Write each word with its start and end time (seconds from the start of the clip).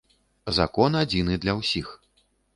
Закон 0.59 0.97
адзіны 1.03 1.39
для 1.45 1.57
ўсіх. 1.61 1.95